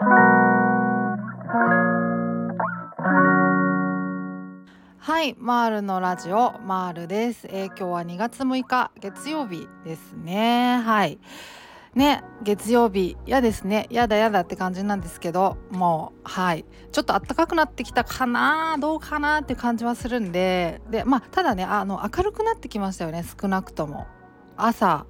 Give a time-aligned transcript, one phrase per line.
[0.00, 0.06] は
[5.24, 10.80] い、マールのラジオマールです、えー、今日は2月6日月曜日ですね。
[10.84, 11.18] はい。
[11.96, 13.88] ね月曜日嫌ですね。
[13.90, 16.64] やだやだって感じなんですけどもうはい。
[16.92, 24.06] ちょっと暖かくなってきたかなどうかなって感じはするんででまあただねあの明るくなってきましたよね少なくとも。
[24.56, 25.06] 朝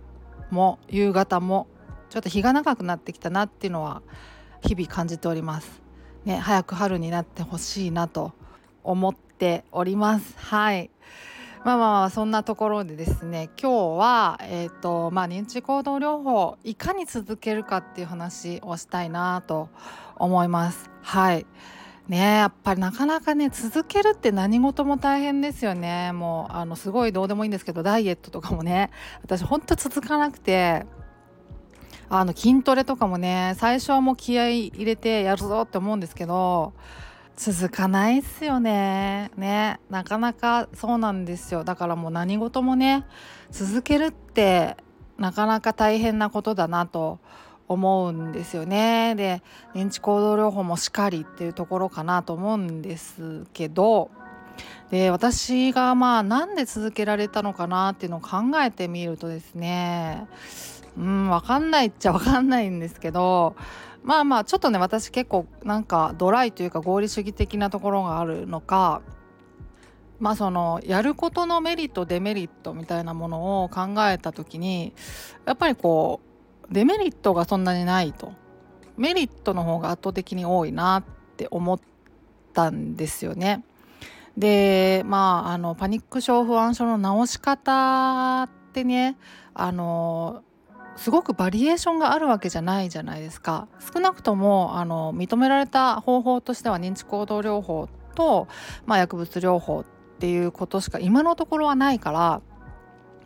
[0.50, 1.66] も夕方も
[2.09, 4.00] ちょっと日が長くなってきたなっていうのは
[4.69, 5.80] 日々感じております。
[6.27, 8.32] ね早く春になってほしいなと
[8.85, 10.35] 思っております。
[10.36, 10.90] はい。
[11.64, 19.71] まあまあそんなところでですね今日は、えーとまあ、認知行動療法いかに続けるかっていう話をしたいなと
[20.17, 20.90] 思います。
[21.00, 21.46] はい。
[22.07, 26.12] ねやっぱりなかなかね続けるって何事も大変ですよね。
[26.12, 28.90] もうあのすごいどうでもいいんですけどダイエットとかもね
[29.23, 30.85] 私ほんと続かなくて。
[32.11, 36.72] あの筋トレとかもね最初はもう気合い入れてやるぞって思うんですけど
[37.36, 39.31] 続かないっすよね。
[39.37, 41.62] ねなかなかそうなんですよ。
[41.62, 43.05] だからもう何事もね
[43.53, 44.77] 続けるって
[45.19, 47.20] なかなか大変なことだなと
[47.69, 49.14] 思うんですよね。
[49.14, 49.42] で
[49.75, 54.11] 認知行動療法もしっかりっていうところかなと思うんですけど
[54.91, 60.27] で私がまあなんで続けられたのかなっていうのを考えてみるとですね
[60.99, 63.55] うん分かんないっちゃ分かんないんですけど
[64.03, 69.01] まあまあちょっとね私結構なんかドライというか合理主義的なところがあるのか
[70.19, 74.93] まあそのやることのメリットデメリットみたいなものを考えた時に
[75.47, 76.21] やっぱりこ
[76.69, 78.33] うデメリットがそんなにないと
[78.97, 81.05] メリットの方が圧倒的に多いなっ
[81.37, 81.81] て思っ
[82.53, 83.65] たんですよね。
[84.37, 89.17] でまああのパニック症不安症の治し方ってね
[89.55, 90.43] あの
[90.99, 98.49] すごくバリエーションがあるわけじゃないじゃないですか少なくともあの認められた方法としては認知行動療法と、
[98.85, 99.85] まあ、薬物療法っ
[100.19, 102.43] ていうことしか今のところはないから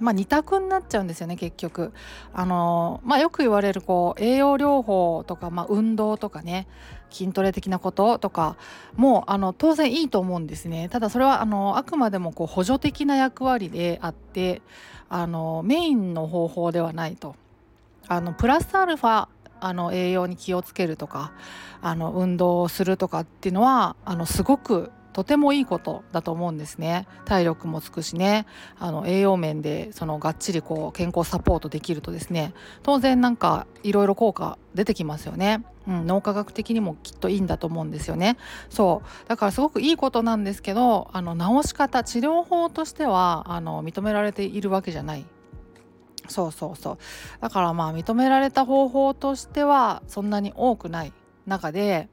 [0.03, 1.93] まあ、2択になっちゃうんですよね結局。
[2.35, 6.67] あのまあ、よく言われるこう栄養療法とか、まあ、運動とかね
[7.11, 8.57] 筋トレ的なこととか
[8.97, 10.89] もあの当然いいと思うんですね。
[10.89, 14.61] ただそれはあのあくまでもこう補助的な役割であって
[15.09, 17.37] あのメインの方法ではないと。
[18.13, 19.29] あのプラスアルファ
[19.61, 21.33] あの栄養に気をつけるとか
[21.81, 27.07] あの運動をするとかっていうのはあのすごくとてもいいことだと思うんですね。
[27.27, 28.47] 体力もつくしね。
[28.79, 32.55] あの栄養面でそのがっちりこう健康サポートできるとですね。
[32.83, 38.39] 当然なんかいろいろ効果出てきますよね、うん、脳科学的にもきっといいんだと思うんですよね。
[38.71, 39.29] そう。
[39.29, 45.27] だからすごくいいことなんですけどあの治し方治療法としてはあの認められているわけじゃない。
[46.29, 46.99] そうそうそう。
[47.41, 51.13] だからまあ認められた方法としてはそんなに多くない
[51.47, 52.09] 中で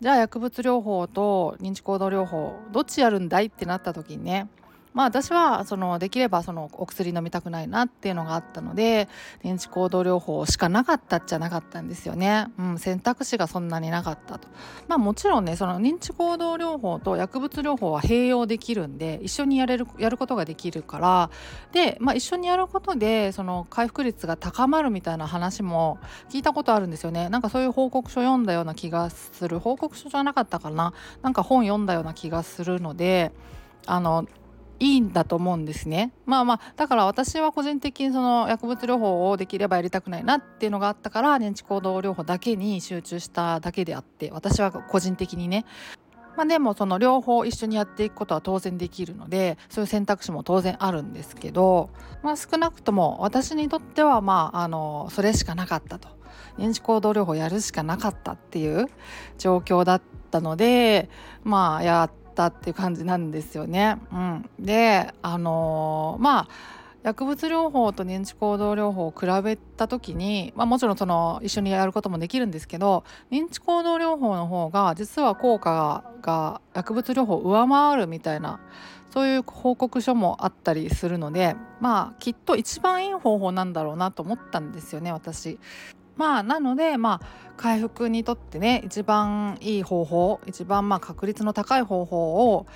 [0.00, 4.48] じゃあ薬物療法と認知行動療法どっちやるんだいってなった時にね
[4.94, 9.08] まあ私はそのできればそのお薬飲みたくないなっていうのがあったので
[9.42, 14.48] 認知行動療法しかなかったっちゃなかったんですよね、うん、選択肢がそんなになかったと。
[14.88, 21.30] まあもちろんねその認知行動療法と薬物療法は併用できるんで一緒にやれるやることができるから。
[21.72, 25.98] で、まあ、一緒にやることでその回復率が高まるみたいな話も
[26.30, 27.28] 聞いたことあるんですよね。
[27.28, 29.58] なんかそういう報告書読んだような気がする。
[29.58, 30.92] 報告書じゃなかったかな。
[31.22, 33.32] なんか本読んだような気がするので
[33.86, 34.26] あの
[34.80, 36.12] いいんだと思うんですね。
[36.26, 45.64] まあまあだから私は個人的にその薬物療法をできればやりたくないなっていうのがあったから認知行動療法だけに集中しただけであって私は個人的にね
[46.36, 51.90] まあ、でもその両方一緒にやっていくことは当然できるのでそういう選択肢も当然あるんですけど、
[52.22, 56.08] まあ、少なくとも私にとってはまああのそれしかなかったと
[56.58, 58.86] 認知行動療法やるしかなかったっていう
[59.38, 61.08] 状況だったので
[61.44, 63.96] まあやってったっていう感じなんですよね。
[64.12, 66.48] うん、であのー、まあ
[67.04, 78.58] 薬物療法と認知行動療法を比べた時に、まあ、もちろんその一緒にやることもできるんですけど認知行動療法の方が実は効果が薬物療法を上回るみたいな
[79.10, 85.58] そういう報告書もあったりするのでまあきっと一番いい方法なんだろうなと思ったんですよね私。
[86.16, 87.26] まあなのでまあ
[87.56, 92.66] 回復にとってね一番いい方法一番まあ確率の高い方法を、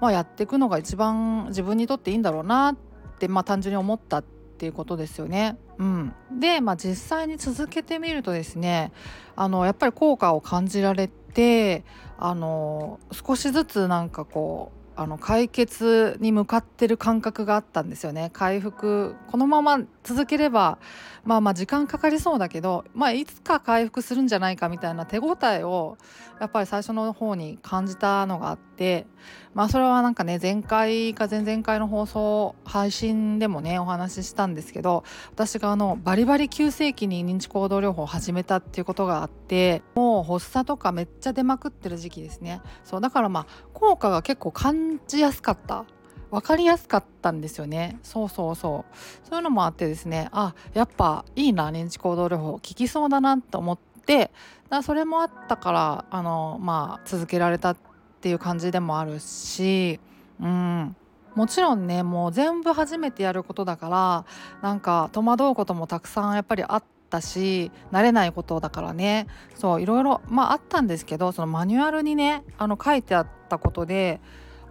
[0.00, 2.76] まあ、やっていくのが一番自分にとっていいんだろうなっ
[3.18, 5.56] てまあ単純に思ったっていうことですよね。
[5.78, 8.90] うん、で、まあ、実際に続けてみるとですね
[9.36, 11.84] あのやっぱり効果を感じられて
[12.18, 19.78] あの少しずつなんかこうあの解決に向かってる感覚があったんですよね回復このまま
[20.08, 20.78] 続ければ
[21.24, 25.98] まあまあ時間かかりそうだけど、まあ、いつか回復するんじゃないかみたいな手応えを
[26.40, 29.06] やっぱり最初の方に感じたのがあって
[29.52, 42.62] まあそれはなんかね前回か前々回の放送配信でもねお話ししたんですけど私があのバリバリ急性期に認知行動療法を始めたっていうことがあってもう発作とかめっちゃ出まくってる時期ですね。
[42.84, 45.84] そうだからまあ効果が結構感じやすかった。
[46.30, 47.98] 分かりやすかったんですよね。
[48.02, 48.96] そうそうそう。
[49.28, 50.28] そういうのもあってですね。
[50.32, 54.30] あやっぱいいな認知行動療法効きそうだなと思って。
[54.68, 57.76] だそれもあったからあのまあ続けられたっ
[58.20, 60.00] ていう感じでもあるし。
[60.40, 60.96] うん。
[61.34, 64.24] もちろんねもう全部初めてやることだから
[64.60, 69.28] なんか戸惑うこともたくさんやっぱりあったし慣れないことだからね。
[69.54, 74.20] そういろいろまああったんですけどそのマニュアルにねあの書いてあったことで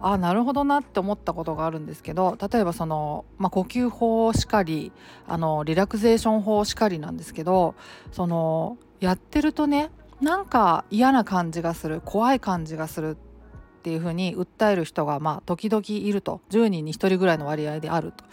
[0.00, 4.92] あなるほどなって思ったことがあるんですけど例えばその、まあ、呼吸法しかり
[5.26, 7.74] あのリラクゼーション法しかりなんですけど
[8.12, 9.90] そのやってるとね
[10.20, 18.24] なんか嫌な感じがする怖い感じがするっていうふうに訴える人がまあ時々いると10人に1人ぐらいの割合であると。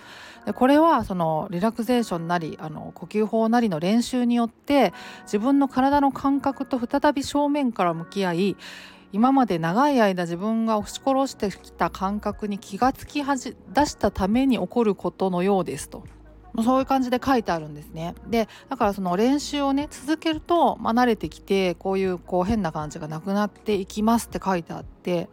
[0.45, 8.57] でこれはそのリラクゼーションなりあの呼吸法なりの練習によって自分の体の感覚と再び正面から向き合い
[9.11, 16.03] 今まで長い間自分が押し殺してきた感覚に気がつきはじ出したために起こることのようですと。
[16.63, 18.15] そういう感じで書いてあるんですね。
[18.27, 25.27] でだからその練習をね続けると、まあ、慣れてきてこういうこう変な感じがなくなっていきますって書いてあって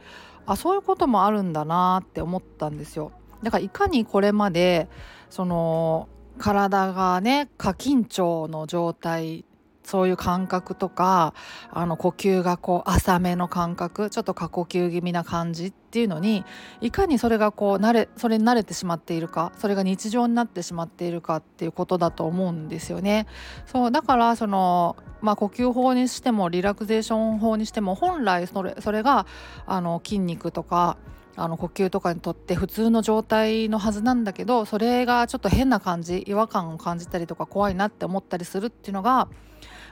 [0.46, 3.12] あそういうこともあるんだなって思ったんですよ。
[3.42, 4.88] だからいかにこれまで
[5.30, 6.08] その
[6.38, 9.44] 体がね過緊張の状態
[9.84, 11.34] そういう感覚とか
[11.70, 16.44] あの呼吸がこう浅めの感覚ちょっと過呼吸気味な感じっていうのに
[16.80, 23.26] いかにそれがこう慣れそれに慣れてしまっているかそれが日常になってしまっているかっていうことだと思うんですよね。
[23.66, 29.24] そうだからそのまあ、呼吸法にしてもリラクゼーション法にしても本来それそれが
[29.66, 30.96] あの筋肉とか
[31.36, 39.28] あの呼吸とかにとって普通の状態のはずなんだけどそれがちょっと変な感じ違和感を感じたりとか怖いなって思ったりするっていうのが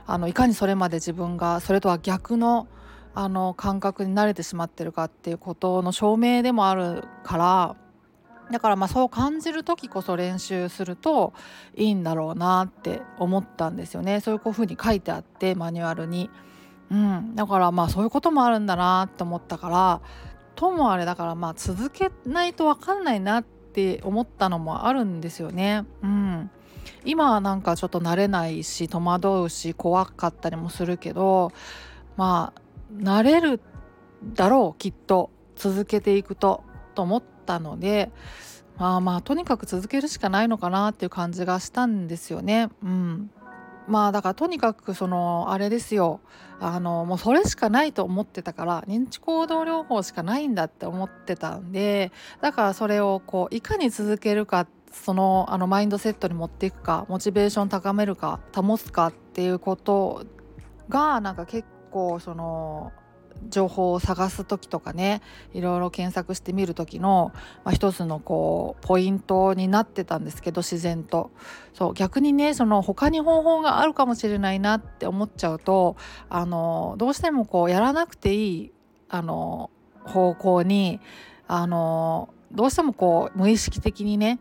[0.07, 2.69] あのいかにそれまで自分がそれとは逆の
[3.13, 7.77] あの感覚に慣れてしまってるかっていうことの証明でもあるから
[8.53, 11.33] だからまあそう感じる時こそ練習すると
[11.75, 16.31] いいんだろうなって思ったんですよねそういうふうに書いてあってマニュアルに。
[16.91, 20.01] うん、だからまあそういうこともあるんだなって思ったから
[20.57, 25.85] ともあれだからまあ続けないと分かんないなって思ったのもあるんですよね。
[26.03, 26.51] うん、
[27.05, 31.53] 今はなんかちょっと慣れないし戸惑うし怖かったりもするけど
[32.17, 32.61] まあ
[32.95, 33.61] 慣れる
[34.35, 36.65] だろうきっと続けていくと
[36.95, 38.11] と思ったので
[38.79, 42.71] まあまあとにかく続けるしかないのかなっていう感じがしたんですよね。
[42.83, 43.31] うん、
[43.87, 46.21] まあだからとにかくそのあれですよ
[46.61, 60.25] あのもうそれしかないと思ってたから認知行動療法しかないんだって思ってたんでだからそれをこういかに続けるかってそのあのマインドセットに持っていくかモチベーション高めるか保つかっていうこと
[60.89, 62.93] がなんか結構その
[63.49, 65.23] 情報を探す時とかね
[65.55, 67.33] いろいろ検索してみる時の、
[67.65, 71.31] まあ、一つのこうポイントになってたんですけど自然と。
[71.73, 75.97] そう逆にねその他に方法があるかもしれないなって思っちゃうと
[76.29, 78.73] あのどうしてもこうやらなくていい
[79.09, 79.71] あの
[80.05, 81.01] 方向に
[81.47, 84.41] あのどうしてもこう無意識的にね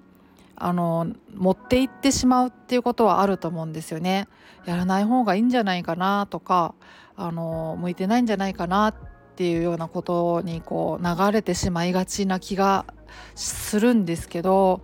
[0.59, 4.27] あの持っていってしまうっていうことはあると思うんですよね。
[4.65, 6.75] やらない方がいいんじゃないかなとか
[7.15, 8.95] あの向いてないんじゃないかなっ
[9.35, 12.85] ていうようなことにこう流れてしまいがちな気が
[13.35, 14.81] するんですけど、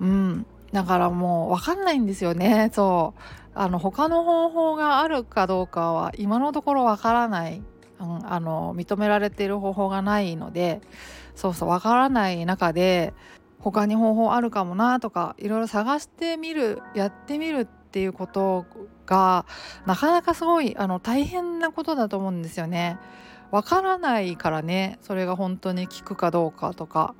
[0.00, 2.70] うん、だからもう分かんないんですよね。
[2.72, 3.20] そう。
[3.54, 7.62] あの他の方法があるかどうかは今のところ分からない、
[8.00, 10.80] うん、あの認められている方法がないので
[11.36, 13.14] そうそう分からない中で
[13.60, 18.66] 他に方法あるかもなとかいろいろ探してみるやってみるっていうこと
[19.06, 19.46] が
[19.86, 22.98] なかなかすごいあの大変なことだと思うんですよね。
[23.50, 27.14] わからないからねそれが本当に効くかどうかとか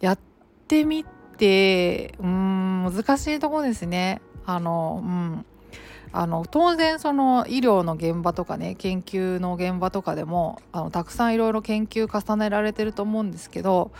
[0.00, 0.18] やっ
[0.66, 1.04] てみ
[1.38, 4.20] てうん難しいとこですね。
[4.46, 5.46] あのうん
[6.12, 13.92] あの当然その医療の現場とかね研究の現場とかでもあのたくさんいろいろ研究重ねられてると思うんですけど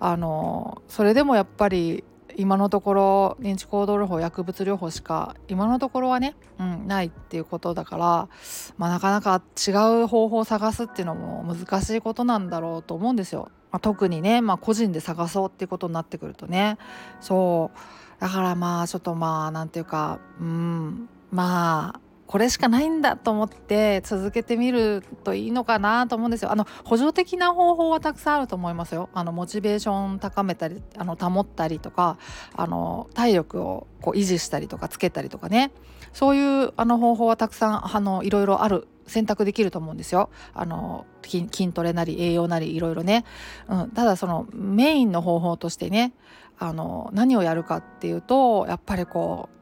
[0.00, 2.04] あのそれでもやっぱり
[2.36, 8.28] 今のところ認知行動療法薬物療法しか今のところはね、うん、ないっていうことだから、
[8.76, 9.70] まあ、なかなか違
[10.02, 13.50] う方法を探すっていうのも難しいことなんだろうと思うんですよ。
[13.70, 16.78] まあ、特にね、まあ、個人で探そうっていうことになってくるとね
[17.20, 26.52] そうだからまあちょっとまあなんていうかうんまあこれしかないんだと思って続けてみるといいのかなと思うんですよ。
[26.52, 29.10] あの補助的な方法はたくさんあると思いますよ。
[29.12, 32.18] あのモチベーション高めたりあの保ったりとか
[32.56, 35.70] あの体力をこう維持したりとかつけたりとかね
[36.12, 40.30] そういうあの方法はたくさんあのいろいろある選択できると思うんですよ。
[40.54, 43.24] あの筋トレなり栄養なりいろいろね、
[43.68, 46.12] うん、ただそのメインの方法としてね
[46.58, 49.54] あの何をやるかっていうとやっぱりこう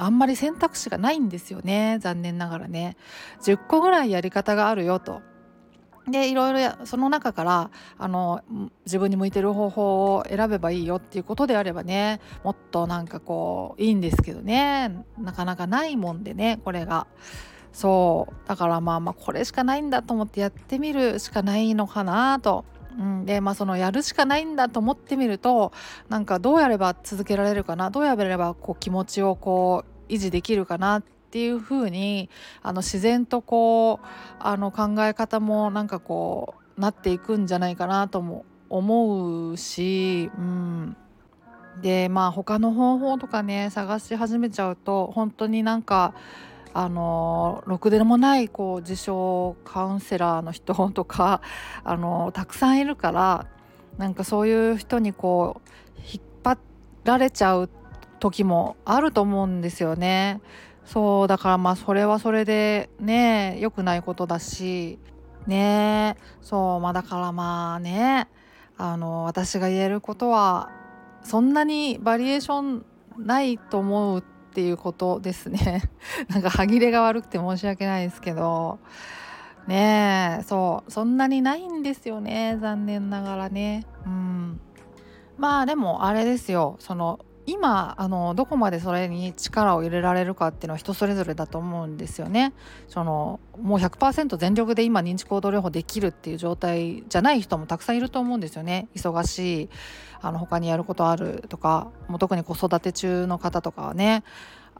[0.00, 1.98] あんまり選択肢がないんですよね。
[2.00, 2.96] 残念ながらね。
[3.42, 5.22] 10個ぐらいやり方があるよと。
[6.08, 8.42] でいろいろやその中からあの
[8.84, 15.04] 自分に向いてる方法を選べばいいよっていうことであればねもっとなんかこういいんですけどね。
[15.18, 17.06] なかなかないもんでねこれが。
[17.72, 18.48] そう。
[18.48, 22.64] だからまあまあこれしかないんだと思ってやってみるしかないのかなと。
[22.98, 25.72] うん、でまあそのやるしかないんだと思ってみると
[26.08, 32.28] なんかどうやれば続けられるかなどうやればこう気持ちをこう維持できるかなっていうふうに
[32.62, 34.06] あの自然とこう
[34.40, 40.96] あの考え方もなんかこうなっていくんじゃないかなとも思うし、うん、
[41.82, 46.14] でまあ他の方法とかね探し始めちゃうと本当になんか
[46.72, 51.42] あのろくでもないこう自称カウンセラーの人とか
[51.82, 53.46] あのたくさんいるから
[53.98, 56.58] なんかそういう人にこう引っ張
[57.04, 57.68] られちゃう
[58.20, 60.40] 時もあると思うんですよね。
[60.84, 64.98] そうだからまあそれはそれでね良くないことだし
[65.46, 68.28] ねそうまあだからまあね
[68.76, 70.70] あの私が言えることは
[71.22, 72.84] そんなにバリエーション
[73.18, 74.22] ないと思うっ
[74.52, 75.82] ていうことですね。
[76.28, 78.78] なんか歯切れが悪くて申し訳ないですけど。
[79.66, 83.86] ねえそうそんなにないんですよね残念ながらね。
[84.06, 84.60] うん。
[85.36, 86.76] まあでもあれですよ。
[86.80, 92.52] その今あのどこまでそれに力を入れられるかっていうのは人それぞれだと思うんですよね。
[92.88, 98.88] そのもう100%全力で今認知行動療法できるっていう状態じゃない人もたくさんいると思うんですよね。
[98.94, 99.68] 忙しい
[100.20, 104.22] あの他にやることあるとかもう特に子育て中の方とかはね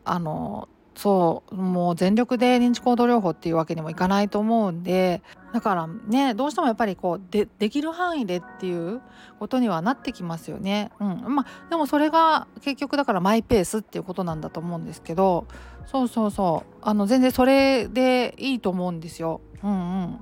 [0.04, 0.68] あの
[1.00, 9.00] そうもう全力で認知行動療法っていうわけにもいかないと思うんでだからねどうしてもやっぱりこうでできる範囲でっていう
[9.38, 10.90] ことにはなってきますよね。
[11.00, 15.46] うん、まあでもそれが結局だからマイペースっていうことなんだと思うんですけど
[15.86, 19.40] そうそうそうあの全然それでいいと思うんですよ。
[19.62, 20.18] うんうん、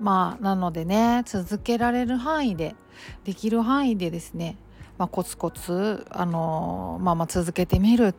[0.00, 2.74] まあなのでね続けられる範囲で
[3.22, 4.58] できる範囲でですね、
[4.98, 8.12] まあ、コツコツあのまあまあ続けてみる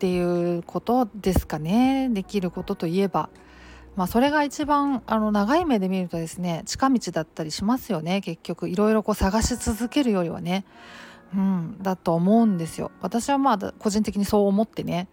[0.00, 2.08] っていうことですかね。
[2.08, 3.28] できることといえば。
[3.96, 8.22] まあ、それが一番あの長い目で見るとですね近道だったりしますよね。
[8.22, 10.64] 結局いろいろこう探し続けるよりはね、
[11.34, 12.92] うん、だと思うんですよ。
[13.02, 15.06] 私はまあ個人的にそう思ってね。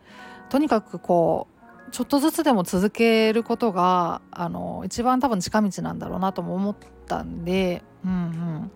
[0.48, 1.48] とにかくこ
[1.90, 6.76] うちょっとずつでも続けることがあの一番多分近道なんだろうなとも思っ
[7.08, 8.72] たんで、うんうん。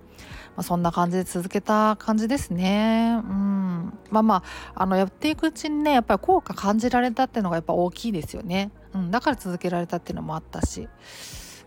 [0.55, 3.21] まあ、そんな感じで続けた感じですね。
[3.23, 4.35] うん、まあま
[4.75, 8.71] ああのやっていくうちにねやっぱり効果感じられたっていうのがやっぱ大きいですよね。
[8.93, 10.87] うん、だから続けられたっていうのもあったし。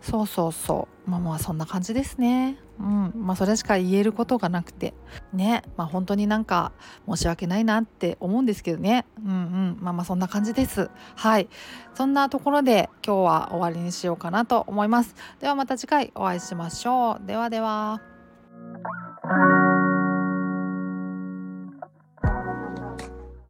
[0.05, 1.09] そうそうそう。
[1.09, 2.59] まあまあそんな感じですね。
[2.79, 3.11] うん。
[3.15, 4.93] まあそれしか言えることがなくて。
[5.33, 5.63] ね。
[5.77, 6.73] まあ本当になんか
[7.09, 9.07] 申し訳ないなって思うんですけどね。
[9.25, 9.77] うんうん。
[9.81, 10.91] まあまあそんな感じです。
[11.15, 11.49] はい。
[11.95, 15.15] そんなところで今日は終わりにしようかなと思います。
[15.39, 17.25] ではまた次回お会いしましょう。
[17.25, 18.14] ではでは。
[18.59, 18.87] thank
[19.25, 19.64] you